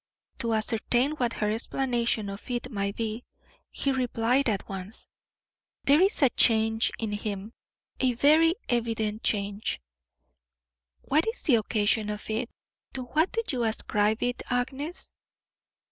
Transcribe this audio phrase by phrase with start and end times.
[0.39, 3.23] To ascertain what her explanation of it might be,
[3.69, 5.07] he replied at once:
[5.83, 7.53] "There is a change in him
[7.99, 9.79] a very evident change.
[11.03, 12.49] What is the occasion of it?
[12.93, 15.13] To what do you ascribe it, Agnes?"